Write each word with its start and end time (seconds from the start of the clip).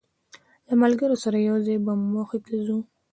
له 0.67 0.73
ملګرو 0.81 1.15
سره 1.23 1.37
یو 1.47 1.55
ځای 1.65 1.77
به 1.85 1.93
موخې 2.13 2.39
ته 2.45 2.53
ځی. 2.65 2.79